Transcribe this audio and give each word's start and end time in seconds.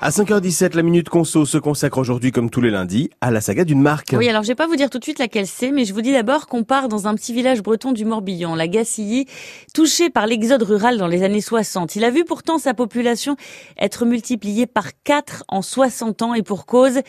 À 0.00 0.10
5h17, 0.10 0.76
la 0.76 0.84
Minute 0.84 1.08
Conso 1.08 1.44
se 1.44 1.58
consacre 1.58 1.98
aujourd'hui, 1.98 2.30
comme 2.30 2.50
tous 2.50 2.60
les 2.60 2.70
lundis, 2.70 3.10
à 3.20 3.32
la 3.32 3.40
saga 3.40 3.64
d'une 3.64 3.82
marque. 3.82 4.14
Oui, 4.16 4.28
alors 4.28 4.44
je 4.44 4.48
vais 4.48 4.54
pas 4.54 4.68
vous 4.68 4.76
dire 4.76 4.90
tout 4.90 5.00
de 5.00 5.02
suite 5.02 5.18
laquelle 5.18 5.48
c'est, 5.48 5.72
mais 5.72 5.84
je 5.84 5.92
vous 5.92 6.02
dis 6.02 6.12
d'abord 6.12 6.46
qu'on 6.46 6.62
part 6.62 6.86
dans 6.86 7.08
un 7.08 7.16
petit 7.16 7.34
village 7.34 7.64
breton 7.64 7.90
du 7.90 8.04
Morbihan, 8.04 8.54
la 8.54 8.68
Gacilly, 8.68 9.26
touché 9.74 10.08
par 10.08 10.28
l'exode 10.28 10.62
rural 10.62 10.98
dans 10.98 11.08
les 11.08 11.24
années 11.24 11.40
60. 11.40 11.96
Il 11.96 12.04
a 12.04 12.10
vu 12.10 12.24
pourtant 12.24 12.58
sa 12.58 12.74
population 12.74 13.34
être 13.76 14.06
multipliée 14.06 14.68
par 14.68 14.90
4 15.02 15.42
en 15.48 15.62
60 15.62 16.22
ans 16.22 16.34
et 16.34 16.44
pour 16.44 16.64
cause, 16.66 17.00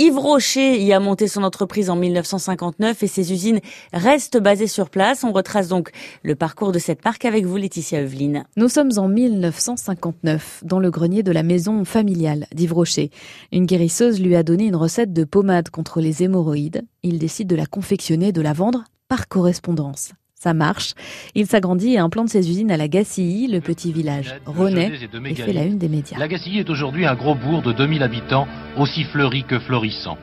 Yves 0.00 0.16
Rocher 0.16 0.82
y 0.82 0.94
a 0.94 0.98
monté 0.98 1.28
son 1.28 1.42
entreprise 1.42 1.90
en 1.90 1.96
1959 1.96 3.02
et 3.02 3.06
ses 3.06 3.34
usines 3.34 3.60
restent 3.92 4.38
basées 4.38 4.66
sur 4.66 4.88
place. 4.88 5.24
On 5.24 5.32
retrace 5.32 5.68
donc 5.68 5.90
le 6.22 6.34
parcours 6.34 6.72
de 6.72 6.78
cette 6.78 7.04
marque 7.04 7.26
avec 7.26 7.44
vous, 7.44 7.58
Laetitia 7.58 8.00
Eveline. 8.00 8.46
Nous 8.56 8.70
sommes 8.70 8.92
en 8.96 9.08
1959, 9.08 10.62
dans 10.64 10.80
le 10.80 10.90
grenier 10.90 11.22
de 11.22 11.32
la 11.32 11.42
maison 11.42 11.84
familiale 11.84 12.46
d'Yves 12.54 12.72
Rocher. 12.72 13.10
Une 13.52 13.66
guérisseuse 13.66 14.22
lui 14.22 14.36
a 14.36 14.42
donné 14.42 14.64
une 14.64 14.76
recette 14.76 15.12
de 15.12 15.24
pommade 15.24 15.68
contre 15.68 16.00
les 16.00 16.22
hémorroïdes. 16.22 16.86
Il 17.02 17.18
décide 17.18 17.48
de 17.48 17.56
la 17.56 17.66
confectionner, 17.66 18.32
de 18.32 18.40
la 18.40 18.54
vendre 18.54 18.84
par 19.06 19.28
correspondance. 19.28 20.12
Ça 20.42 20.54
marche. 20.54 20.94
Il 21.34 21.46
s'agrandit 21.46 21.92
et 21.92 21.98
implante 21.98 22.30
ses 22.30 22.48
usines 22.48 22.70
à 22.70 22.78
la 22.78 22.88
Gacilly, 22.88 23.46
le 23.46 23.60
petit 23.60 23.92
village 23.92 24.34
renaît 24.46 24.90
et 25.26 25.34
fait 25.34 25.52
la 25.52 25.64
une 25.64 25.76
des 25.76 25.90
médias. 25.90 26.16
La 26.18 26.28
Gacilly 26.28 26.60
est 26.60 26.70
aujourd'hui 26.70 27.04
un 27.04 27.14
gros 27.14 27.34
bourg 27.34 27.60
de 27.60 27.72
2000 27.72 28.02
habitants, 28.02 28.48
aussi 28.78 29.04
fleuri 29.04 29.44
que 29.44 29.58
florissant. 29.58 30.16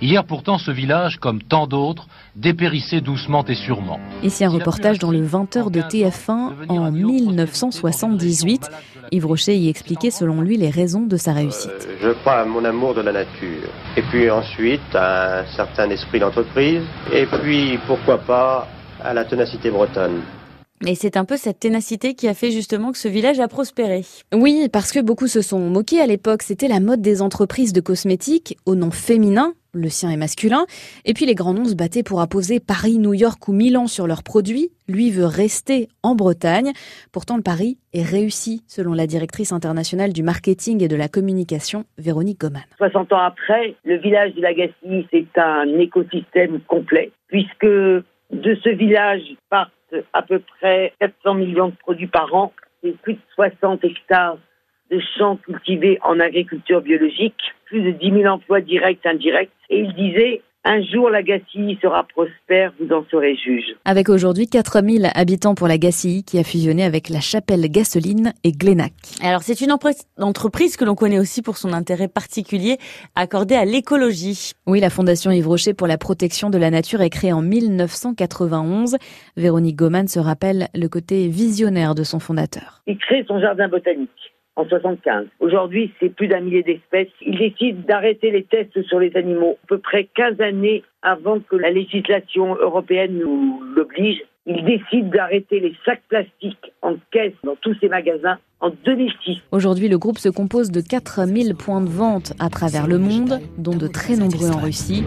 Hier 0.00 0.24
pourtant, 0.24 0.56
ce 0.56 0.70
village, 0.70 1.18
comme 1.18 1.42
tant 1.42 1.66
d'autres, 1.66 2.08
dépérissait 2.34 3.02
doucement 3.02 3.44
et 3.44 3.56
sûrement. 3.56 4.00
Ici 4.22 4.42
un 4.42 4.48
reportage 4.48 4.98
dans 5.00 5.10
le 5.10 5.22
20h 5.22 5.70
de 5.70 5.82
TF1 5.82 6.70
en 6.70 6.90
1978. 6.90 8.70
Yves 9.10 9.26
Rocher 9.26 9.54
y 9.54 9.68
expliquait 9.68 10.10
selon 10.10 10.40
lui 10.40 10.56
les 10.56 10.70
raisons 10.70 11.02
de 11.02 11.18
sa 11.18 11.34
réussite. 11.34 11.86
Euh, 11.86 11.96
je 12.00 12.08
crois 12.20 12.40
à 12.40 12.44
mon 12.46 12.64
amour 12.64 12.94
de 12.94 13.02
la 13.02 13.12
nature. 13.12 13.68
Et 13.98 14.02
puis 14.02 14.30
ensuite, 14.30 14.94
à 14.94 15.40
un 15.40 15.46
certain 15.56 15.90
esprit 15.90 16.20
d'entreprise. 16.20 16.84
Et 17.12 17.26
puis, 17.26 17.78
pourquoi 17.86 18.18
pas, 18.18 18.66
à 19.02 19.14
la 19.14 19.24
ténacité 19.24 19.70
bretonne. 19.70 20.22
Et 20.86 20.94
c'est 20.94 21.16
un 21.16 21.24
peu 21.24 21.36
cette 21.36 21.58
ténacité 21.58 22.14
qui 22.14 22.28
a 22.28 22.34
fait 22.34 22.52
justement 22.52 22.92
que 22.92 22.98
ce 22.98 23.08
village 23.08 23.40
a 23.40 23.48
prospéré. 23.48 24.02
Oui, 24.32 24.68
parce 24.72 24.92
que 24.92 25.00
beaucoup 25.00 25.26
se 25.26 25.42
sont 25.42 25.58
moqués 25.58 26.00
à 26.00 26.06
l'époque. 26.06 26.42
C'était 26.42 26.68
la 26.68 26.78
mode 26.78 27.00
des 27.00 27.20
entreprises 27.20 27.72
de 27.72 27.80
cosmétiques 27.80 28.56
au 28.64 28.76
nom 28.76 28.92
féminin, 28.92 29.54
le 29.74 29.88
sien 29.88 30.10
est 30.10 30.16
masculin. 30.16 30.66
Et 31.04 31.14
puis 31.14 31.26
les 31.26 31.34
grands 31.34 31.52
noms 31.52 31.64
se 31.64 31.74
battaient 31.74 32.02
pour 32.02 32.20
apposer 32.20 32.60
Paris, 32.60 32.98
New 32.98 33.12
York 33.12 33.48
ou 33.48 33.52
Milan 33.52 33.86
sur 33.86 34.06
leurs 34.06 34.22
produits. 34.22 34.70
Lui 34.88 35.10
veut 35.10 35.26
rester 35.26 35.88
en 36.02 36.14
Bretagne. 36.14 36.72
Pourtant, 37.12 37.36
le 37.36 37.42
pari 37.42 37.78
est 37.92 38.02
réussi, 38.02 38.62
selon 38.66 38.94
la 38.94 39.06
directrice 39.06 39.52
internationale 39.52 40.12
du 40.12 40.22
marketing 40.22 40.82
et 40.82 40.88
de 40.88 40.96
la 40.96 41.08
communication, 41.08 41.84
Véronique 41.98 42.40
Goman. 42.40 42.62
60 42.78 43.12
ans 43.12 43.18
après, 43.18 43.74
le 43.84 43.98
village 43.98 44.34
de 44.34 44.40
Lagacy, 44.40 45.06
c'est 45.10 45.38
un 45.38 45.78
écosystème 45.78 46.60
complet, 46.66 47.10
puisque 47.26 47.66
de 48.30 48.54
ce 48.62 48.68
village 48.70 49.22
partent 49.50 49.72
à 50.12 50.22
peu 50.22 50.38
près 50.38 50.92
400 51.00 51.34
millions 51.34 51.68
de 51.68 51.76
produits 51.76 52.06
par 52.06 52.34
an. 52.34 52.52
Plus 53.02 53.14
de 53.14 53.20
60 53.34 53.84
hectares 53.84 54.38
de 54.90 55.00
champs 55.16 55.36
cultivés 55.36 55.98
en 56.02 56.20
agriculture 56.20 56.80
biologique, 56.80 57.40
plus 57.64 57.82
de 57.82 57.90
10 57.90 58.22
000 58.22 58.26
emplois 58.26 58.60
directs 58.60 59.04
indirects. 59.04 59.50
Et 59.68 59.80
il 59.80 59.92
disait, 59.94 60.42
un 60.68 60.82
jour, 60.82 61.08
la 61.08 61.22
Gacilly 61.22 61.78
sera 61.80 62.04
prospère, 62.04 62.74
vous 62.78 62.94
en 62.94 63.02
serez 63.10 63.34
juge. 63.36 63.74
Avec 63.86 64.10
aujourd'hui 64.10 64.46
4000 64.46 65.08
habitants 65.14 65.54
pour 65.54 65.66
la 65.66 65.78
Gacilly 65.78 66.24
qui 66.24 66.38
a 66.38 66.44
fusionné 66.44 66.84
avec 66.84 67.08
la 67.08 67.20
Chapelle 67.20 67.62
Gasoline 67.70 68.34
et 68.44 68.52
Glénac. 68.52 68.92
Alors 69.22 69.40
c'est 69.40 69.62
une 69.62 69.72
entreprise 69.72 70.76
que 70.76 70.84
l'on 70.84 70.94
connaît 70.94 71.18
aussi 71.18 71.40
pour 71.40 71.56
son 71.56 71.72
intérêt 71.72 72.06
particulier 72.06 72.76
accordé 73.14 73.54
à 73.54 73.64
l'écologie. 73.64 74.52
Oui, 74.66 74.80
la 74.80 74.90
Fondation 74.90 75.30
Yves 75.30 75.48
Rocher 75.48 75.72
pour 75.72 75.86
la 75.86 75.96
protection 75.96 76.50
de 76.50 76.58
la 76.58 76.70
nature 76.70 77.00
est 77.00 77.08
créée 77.08 77.32
en 77.32 77.40
1991. 77.40 78.98
Véronique 79.38 79.76
Goman 79.76 80.06
se 80.06 80.18
rappelle 80.18 80.68
le 80.74 80.88
côté 80.88 81.28
visionnaire 81.28 81.94
de 81.94 82.02
son 82.02 82.20
fondateur. 82.20 82.82
Il 82.86 82.98
crée 82.98 83.24
son 83.26 83.40
jardin 83.40 83.68
botanique 83.68 84.10
en 84.58 84.66
75. 84.66 85.28
Aujourd'hui, 85.38 85.92
c'est 86.00 86.08
plus 86.08 86.26
d'un 86.26 86.40
millier 86.40 86.64
d'espèces. 86.64 87.08
Il 87.22 87.38
décide 87.38 87.86
d'arrêter 87.86 88.32
les 88.32 88.42
tests 88.42 88.82
sur 88.82 88.98
les 88.98 89.16
animaux 89.16 89.56
à 89.62 89.66
peu 89.68 89.78
près 89.78 90.04
15 90.04 90.40
années 90.40 90.82
avant 91.00 91.38
que 91.38 91.54
la 91.54 91.70
législation 91.70 92.56
européenne 92.56 93.18
nous 93.18 93.62
l'oblige. 93.76 94.20
Il 94.50 94.64
décide 94.64 95.10
d'arrêter 95.10 95.60
les 95.60 95.74
sacs 95.84 96.00
plastiques 96.08 96.72
en 96.80 96.94
caisse 97.12 97.34
dans 97.44 97.56
tous 97.60 97.74
ses 97.82 97.88
magasins 97.88 98.38
en 98.60 98.70
2006. 98.70 99.42
Aujourd'hui, 99.52 99.88
le 99.88 99.98
groupe 99.98 100.16
se 100.16 100.30
compose 100.30 100.70
de 100.70 100.80
4000 100.80 101.54
points 101.54 101.82
de 101.82 101.88
vente 101.90 102.32
à 102.38 102.48
travers 102.48 102.86
le 102.86 102.96
monde, 102.96 103.40
dont 103.58 103.76
de 103.76 103.86
très 103.86 104.16
nombreux 104.16 104.48
en 104.50 104.56
Russie. 104.56 105.04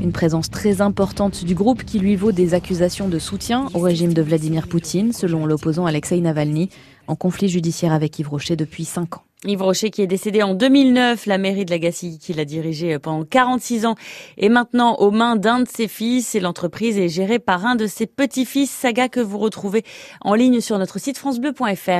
Une 0.00 0.12
présence 0.12 0.50
très 0.50 0.80
importante 0.80 1.44
du 1.44 1.56
groupe 1.56 1.82
qui 1.82 1.98
lui 1.98 2.14
vaut 2.14 2.30
des 2.30 2.54
accusations 2.54 3.08
de 3.08 3.18
soutien 3.18 3.66
au 3.74 3.80
régime 3.80 4.14
de 4.14 4.22
Vladimir 4.22 4.68
Poutine, 4.68 5.12
selon 5.12 5.46
l'opposant 5.46 5.86
Alexei 5.86 6.20
Navalny, 6.20 6.70
en 7.08 7.16
conflit 7.16 7.48
judiciaire 7.48 7.92
avec 7.92 8.16
Yves 8.20 8.28
Rocher 8.28 8.54
depuis 8.54 8.84
5 8.84 9.16
ans. 9.16 9.24
Yves 9.46 9.62
Rocher 9.62 9.90
qui 9.90 10.02
est 10.02 10.06
décédé 10.06 10.42
en 10.42 10.52
2009, 10.52 11.24
la 11.24 11.38
mairie 11.38 11.64
de 11.64 11.70
Lagacy 11.70 12.18
qu'il 12.18 12.38
a 12.40 12.44
dirigée 12.44 12.98
pendant 12.98 13.24
46 13.24 13.86
ans 13.86 13.94
est 14.36 14.50
maintenant 14.50 14.96
aux 14.96 15.10
mains 15.10 15.36
d'un 15.36 15.60
de 15.60 15.68
ses 15.68 15.88
fils. 15.88 16.34
Et 16.34 16.40
l'entreprise 16.40 16.98
est 16.98 17.08
gérée 17.08 17.38
par 17.38 17.64
un 17.64 17.74
de 17.74 17.86
ses 17.86 18.04
petits-fils, 18.06 18.70
saga 18.70 19.08
que 19.08 19.20
vous 19.20 19.38
retrouvez 19.38 19.82
en 20.20 20.34
ligne 20.34 20.60
sur 20.60 20.78
notre 20.78 20.98
site 20.98 21.16
francebleu.fr. 21.16 21.90